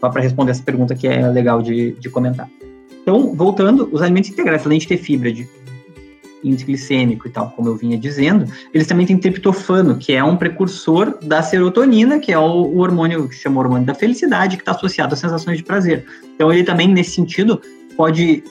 [0.00, 2.48] Só para responder essa pergunta que é legal de, de comentar.
[3.00, 5.48] Então, voltando, os alimentos integrais, além de ter fibra, de
[6.46, 10.36] índice glicêmico e tal, como eu vinha dizendo, eles também têm triptofano, que é um
[10.36, 14.72] precursor da serotonina, que é o, o hormônio que chama hormônio da felicidade, que está
[14.72, 16.06] associado às sensações de prazer.
[16.34, 17.60] Então, ele também, nesse sentido,
[17.96, 18.44] pode.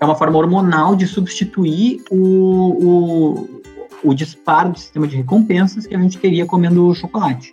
[0.00, 3.62] É uma forma hormonal de substituir o, o,
[4.04, 7.52] o disparo do sistema de recompensas que a gente teria comendo chocolate,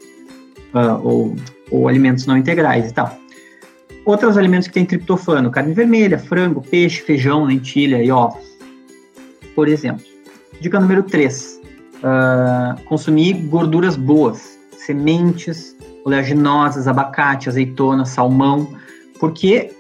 [0.71, 1.35] uh, ou,
[1.71, 3.17] ou alimentos não integrais e tal.
[4.05, 8.54] Outros alimentos que têm triptofano, carne vermelha, frango, peixe, feijão, lentilha e ovos
[9.55, 10.05] por exemplo.
[10.59, 11.61] Dica número 3.
[11.63, 18.67] Uh, ah, consumir gorduras boas, sementes, oleaginosas, abacate, azeitona, salmão,
[19.19, 19.71] porque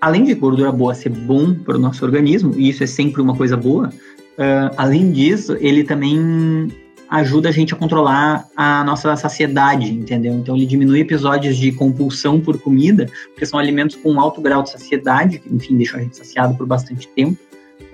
[0.00, 3.34] além de gordura boa ser bom para o nosso organismo, e isso é sempre uma
[3.34, 6.68] coisa boa, uh, além disso, ele também
[7.08, 10.34] ajuda a gente a controlar a nossa saciedade, entendeu?
[10.34, 14.70] Então ele diminui episódios de compulsão por comida, porque são alimentos com alto grau de
[14.70, 17.38] saciedade, que enfim deixam a gente saciado por bastante tempo.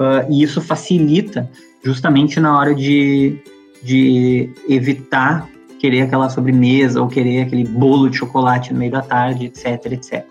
[0.03, 1.49] Uh, e isso facilita
[1.85, 3.39] justamente na hora de,
[3.85, 9.47] de evitar querer aquela sobremesa ou querer aquele bolo de chocolate no meio da tarde,
[9.47, 10.25] etc, etc.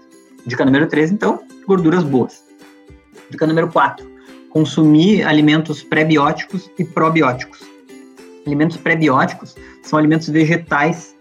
[0.46, 2.44] Dica número 3, então, gorduras boas.
[3.30, 4.06] Dica número 4,
[4.50, 7.60] consumir alimentos pré-bióticos e probióticos.
[8.46, 11.16] Alimentos pré-bióticos são alimentos vegetais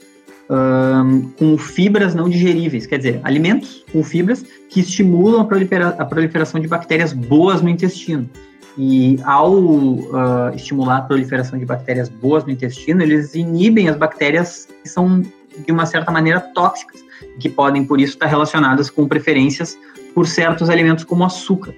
[0.50, 6.04] um, com fibras não digeríveis, quer dizer, alimentos com fibras que estimulam a, prolifera a
[6.04, 8.28] proliferação de bactérias boas no intestino.
[8.76, 14.66] E ao uh, estimular a proliferação de bactérias boas no intestino, eles inibem as bactérias
[14.82, 17.04] que são, de uma certa maneira, tóxicas,
[17.38, 19.78] que podem, por isso, estar relacionadas com preferências
[20.14, 21.74] por certos alimentos como açúcar.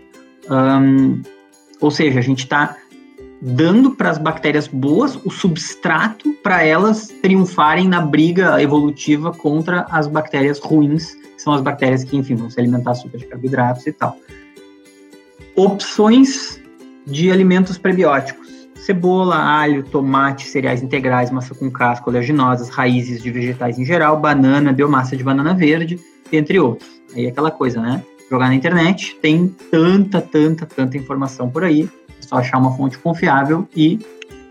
[0.50, 1.22] Um,
[1.80, 2.76] ou seja, a gente está
[3.44, 10.06] dando para as bactérias boas o substrato para elas triunfarem na briga evolutiva contra as
[10.06, 13.92] bactérias ruins, que são as bactérias que, enfim, vão se alimentar super de carboidratos e
[13.92, 14.16] tal.
[15.56, 16.60] Opções
[17.04, 23.76] de alimentos prebióticos: cebola, alho, tomate, cereais integrais, massa com casca, oleaginosas, raízes de vegetais
[23.76, 25.98] em geral, banana, biomassa de banana verde,
[26.30, 26.88] entre outros.
[27.12, 28.04] Aí é aquela coisa, né?
[28.30, 31.90] Jogar na internet, tem tanta, tanta, tanta informação por aí
[32.32, 33.98] só achar uma fonte confiável e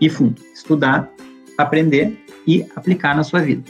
[0.00, 0.40] ir fundo.
[0.54, 1.10] Estudar,
[1.58, 2.16] aprender
[2.46, 3.62] e aplicar na sua vida.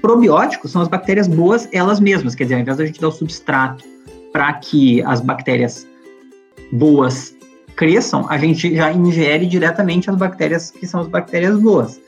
[0.00, 3.12] Probióticos são as bactérias boas elas mesmas, quer dizer, ao invés da gente dar o
[3.12, 3.84] substrato
[4.32, 5.86] para que as bactérias
[6.72, 7.36] boas
[7.76, 12.00] cresçam, a gente já ingere diretamente as bactérias que são as bactérias boas.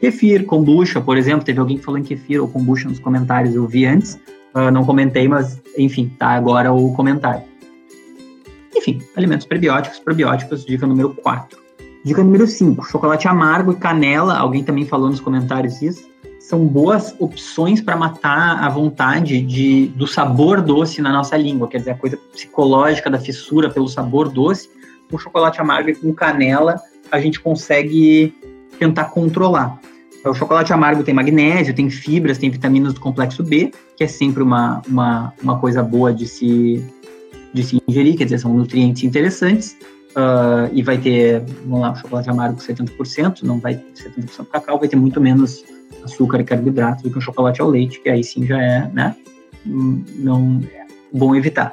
[0.00, 3.66] Kefir, kombucha, por exemplo, teve alguém que falou em kefir ou kombucha nos comentários, eu
[3.66, 4.14] vi antes,
[4.54, 7.42] uh, não comentei, mas enfim, tá agora o comentário.
[8.76, 11.58] Enfim, alimentos prebióticos, probióticos, dica número 4.
[12.04, 16.06] Dica número 5, chocolate amargo e canela, alguém também falou nos comentários isso,
[16.38, 21.78] são boas opções para matar a vontade de, do sabor doce na nossa língua, quer
[21.78, 24.68] dizer, a coisa psicológica da fissura pelo sabor doce,
[25.10, 26.78] com chocolate amargo e com canela
[27.10, 28.34] a gente consegue
[28.78, 29.78] tentar controlar.
[30.24, 34.42] O chocolate amargo tem magnésio, tem fibras, tem vitaminas do complexo B, que é sempre
[34.42, 36.84] uma, uma, uma coisa boa de se,
[37.54, 39.76] de se ingerir, quer dizer, são nutrientes interessantes,
[40.16, 44.96] uh, e vai ter, vamos lá, chocolate amargo 70%, não vai 70% cacau, vai ter
[44.96, 45.64] muito menos
[46.04, 49.16] açúcar e carboidrato do que um chocolate ao leite, que aí sim já é, né,
[49.64, 51.72] não é bom evitar.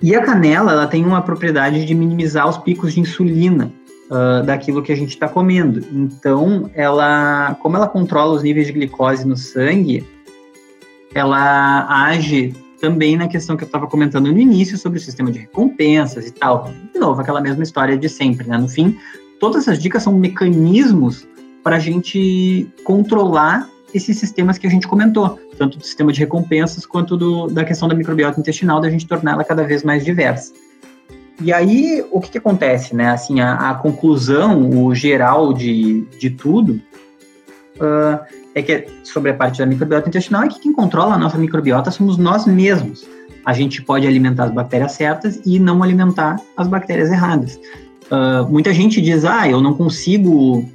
[0.00, 3.72] E a canela, ela tem uma propriedade de minimizar os picos de insulina
[4.10, 5.84] uh, daquilo que a gente está comendo.
[5.92, 10.06] Então, ela, como ela controla os níveis de glicose no sangue,
[11.12, 15.40] ela age também na questão que eu estava comentando no início sobre o sistema de
[15.40, 16.72] recompensas e tal.
[16.92, 18.56] De novo, aquela mesma história de sempre, né?
[18.56, 18.96] No fim,
[19.40, 21.26] todas essas dicas são mecanismos
[21.62, 26.84] para a gente controlar esses sistemas que a gente comentou, tanto do sistema de recompensas
[26.84, 30.52] quanto do, da questão da microbiota intestinal, da gente tornar ela cada vez mais diversa.
[31.40, 33.10] E aí, o que, que acontece, né?
[33.10, 36.80] Assim, a, a, conclusão, o geral de, de tudo,
[37.76, 38.18] uh,
[38.58, 41.90] é que sobre a parte da microbiota intestinal é que quem controla a nossa microbiota
[41.90, 43.06] somos nós mesmos.
[43.44, 47.58] A gente pode alimentar as bactérias certas e não alimentar as bactérias erradas.
[48.10, 50.66] Uh, muita gente diz, ah, eu não consigo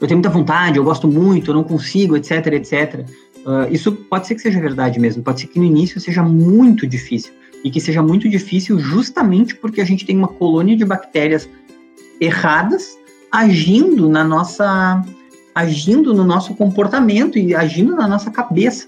[0.00, 3.06] eu tenho muita vontade, eu gosto muito, eu não consigo, etc, etc.
[3.44, 6.86] Uh, isso pode ser que seja verdade mesmo, pode ser que no início seja muito
[6.86, 11.48] difícil, e que seja muito difícil justamente porque a gente tem uma colônia de bactérias
[12.18, 12.98] erradas
[13.30, 15.04] agindo na nossa
[15.54, 18.86] agindo no nosso comportamento e agindo na nossa cabeça.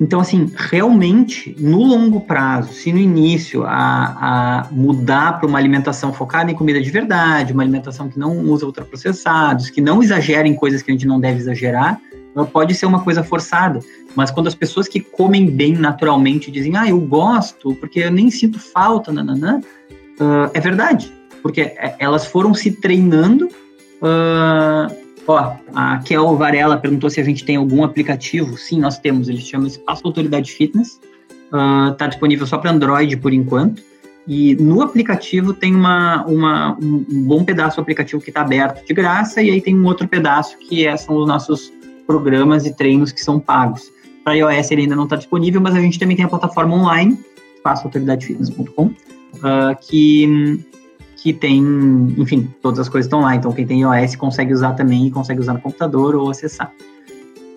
[0.00, 6.12] Então, assim, realmente, no longo prazo, se no início a, a mudar para uma alimentação
[6.12, 10.54] focada em comida de verdade, uma alimentação que não usa ultraprocessados, que não exagera em
[10.54, 12.00] coisas que a gente não deve exagerar,
[12.52, 13.80] pode ser uma coisa forçada.
[14.16, 18.30] Mas quando as pessoas que comem bem naturalmente dizem, ah, eu gosto, porque eu nem
[18.30, 21.12] sinto falta, nananã, uh, é verdade.
[21.42, 27.44] Porque é, elas foram se treinando uh, Ó, a Kel Varela perguntou se a gente
[27.44, 28.56] tem algum aplicativo.
[28.56, 29.28] Sim, nós temos.
[29.28, 31.00] Ele se chama Espaço Autoridade Fitness.
[31.44, 33.82] Está ah, disponível só para Android por enquanto.
[34.26, 38.94] E no aplicativo tem uma, uma, um bom pedaço do aplicativo que está aberto de
[38.94, 41.72] graça, e aí tem um outro pedaço que é, são os nossos
[42.06, 43.90] programas e treinos que são pagos.
[44.22, 47.18] Para iOS ele ainda não está disponível, mas a gente também tem a plataforma online,
[47.56, 48.94] espaçoautoridadefitness.com, uh,
[49.42, 50.60] ah, que
[51.22, 51.62] que tem,
[52.18, 53.36] enfim, todas as coisas estão lá.
[53.36, 56.72] Então, quem tem iOS consegue usar também, consegue usar no computador ou acessar.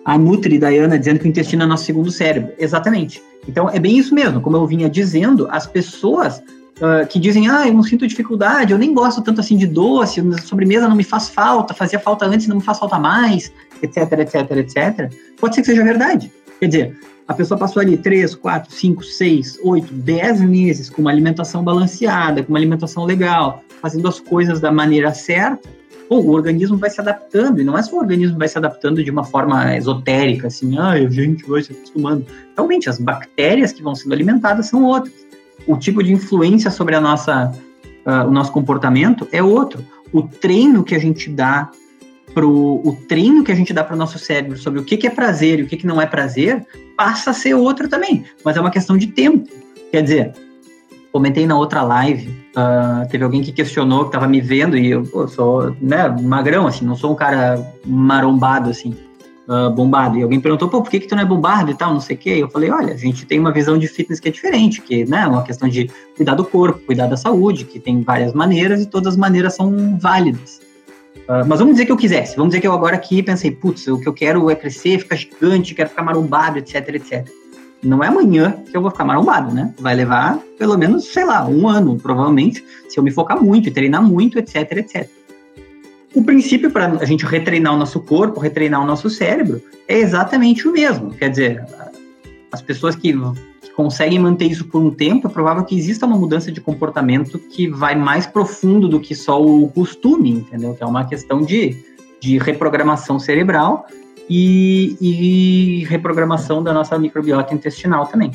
[0.04, 2.52] A Nutri, Diana, dizendo que o intestino é nosso segundo cérebro.
[2.60, 3.20] Exatamente.
[3.48, 4.40] Então, é bem isso mesmo.
[4.40, 6.38] Como eu vinha dizendo, as pessoas
[6.76, 10.22] uh, que dizem, ah, eu não sinto dificuldade, eu nem gosto tanto assim de doce,
[10.44, 13.52] sobremesa não me faz falta, fazia falta antes, não me faz falta mais,
[13.82, 15.12] etc, etc, etc.
[15.40, 16.30] Pode ser que seja verdade.
[16.60, 16.98] Quer dizer,
[17.28, 22.42] a pessoa passou ali 3, 4, 5, 6, 8, 10 meses com uma alimentação balanceada,
[22.42, 25.68] com uma alimentação legal, fazendo as coisas da maneira certa,
[26.08, 29.02] bom, o organismo vai se adaptando, e não é só o organismo vai se adaptando
[29.02, 32.24] de uma forma esotérica, assim, ah, a gente vai se acostumando.
[32.54, 35.26] Realmente, as bactérias que vão sendo alimentadas são outras.
[35.66, 37.52] O tipo de influência sobre a nossa,
[38.06, 39.84] uh, o nosso comportamento é outro.
[40.12, 41.70] O treino que a gente dá
[42.36, 45.06] pro o treino que a gente dá para o nosso cérebro sobre o que, que
[45.06, 48.58] é prazer e o que, que não é prazer passa a ser outro também, mas
[48.58, 49.48] é uma questão de tempo.
[49.90, 50.32] Quer dizer,
[51.10, 55.02] comentei na outra live, uh, teve alguém que questionou, que estava me vendo, e eu
[55.04, 58.94] pô, sou né, magrão, assim, não sou um cara marombado, assim,
[59.48, 60.18] uh, bombado.
[60.18, 62.16] E alguém perguntou, pô, por que, que tu não é bombado e tal, não sei
[62.16, 62.36] o quê.
[62.36, 65.06] E eu falei, olha, a gente tem uma visão de fitness que é diferente, que
[65.06, 68.82] né, é uma questão de cuidar do corpo, cuidar da saúde, que tem várias maneiras
[68.82, 70.65] e todas as maneiras são válidas.
[71.28, 73.88] Uh, mas vamos dizer que eu quisesse, vamos dizer que eu agora aqui pensei, putz,
[73.88, 77.28] o que eu quero é crescer, ficar gigante, quero ficar marombado, etc, etc.
[77.82, 79.74] Não é amanhã que eu vou ficar marombado, né?
[79.78, 84.02] Vai levar pelo menos, sei lá, um ano, provavelmente, se eu me focar muito treinar
[84.02, 85.08] muito, etc, etc.
[86.14, 90.66] O princípio para a gente retreinar o nosso corpo, retreinar o nosso cérebro, é exatamente
[90.66, 91.10] o mesmo.
[91.12, 91.64] Quer dizer,
[92.50, 93.12] as pessoas que
[93.72, 97.68] conseguem manter isso por um tempo, é provável que exista uma mudança de comportamento que
[97.68, 100.74] vai mais profundo do que só o costume, entendeu?
[100.74, 101.76] Que é uma questão de,
[102.20, 103.86] de reprogramação cerebral
[104.28, 108.30] e, e reprogramação da nossa microbiota intestinal também.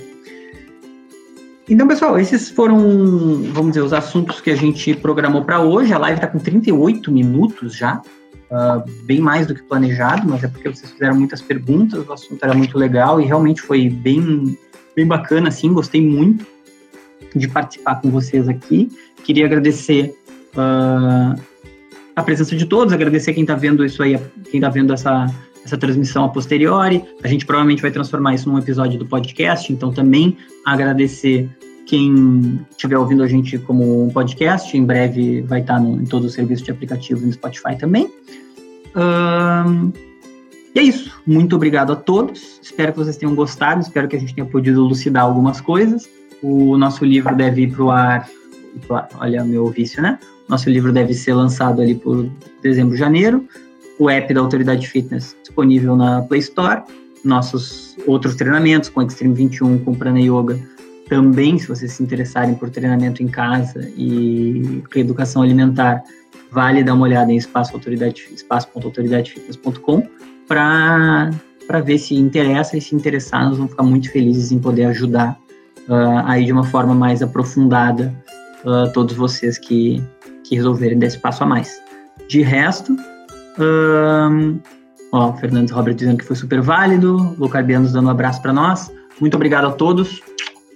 [1.70, 2.78] Então, pessoal, esses foram,
[3.54, 5.94] vamos dizer, os assuntos que a gente programou para hoje.
[5.94, 8.02] A live está com 38 minutos já,
[8.52, 12.44] uh, bem mais do que planejado, mas é porque vocês fizeram muitas perguntas, o assunto
[12.44, 14.58] era muito legal e realmente foi bem
[14.96, 16.46] bem bacana, assim, gostei muito
[17.36, 18.90] de participar com vocês aqui.
[19.24, 20.14] Queria agradecer
[20.56, 21.40] uh,
[22.16, 24.20] a presença de todos, agradecer quem está vendo isso aí,
[24.50, 25.34] quem está vendo essa,
[25.64, 27.04] essa transmissão a posteriori.
[27.24, 31.50] A gente provavelmente vai transformar isso num episódio do podcast, então também agradecer
[31.86, 34.76] quem estiver ouvindo a gente como um podcast.
[34.78, 38.06] Em breve vai estar no, em todo o serviço de aplicativo no Spotify também.
[38.96, 40.11] Uh,
[40.74, 41.22] e é isso.
[41.26, 42.60] Muito obrigado a todos.
[42.62, 43.82] Espero que vocês tenham gostado.
[43.82, 46.10] Espero que a gente tenha podido elucidar algumas coisas.
[46.42, 48.30] O nosso livro deve ir para o ar.
[49.20, 50.18] Olha, meu vício, né?
[50.48, 52.30] Nosso livro deve ser lançado ali por
[52.62, 53.46] dezembro, janeiro.
[54.00, 56.84] O app da Autoridade Fitness disponível na Play Store.
[57.24, 60.58] Nossos outros treinamentos com Extreme 21, com Prana Yoga.
[61.10, 66.02] Também, se vocês se interessarem por treinamento em casa e reeducação alimentar,
[66.50, 70.21] vale dar uma olhada em espaço.autoridadefitness.com
[70.52, 75.38] para ver se interessa e se interessar, nós vamos ficar muito felizes em poder ajudar
[75.88, 78.14] uh, aí de uma forma mais aprofundada
[78.66, 80.04] uh, todos vocês que,
[80.44, 81.82] que resolverem dar esse passo a mais.
[82.28, 82.94] De resto,
[83.58, 84.60] um,
[85.14, 88.92] ó, Fernandes Robert dizendo que foi super válido, Lucarbianos dando um abraço para nós.
[89.22, 90.22] Muito obrigado a todos.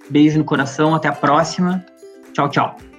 [0.10, 1.84] Beijo no coração, até a próxima.
[2.34, 2.95] Tchau, tchau.